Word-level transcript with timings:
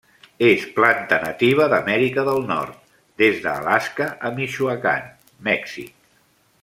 És 0.45 0.61
planta 0.77 1.19
nativa 1.25 1.67
d'Amèrica 1.73 2.23
del 2.29 2.41
Nord 2.53 2.79
des 3.23 3.39
d'Alaska 3.45 4.09
a 4.31 4.33
Michoacán, 4.41 5.07
Mèxic. 5.51 5.95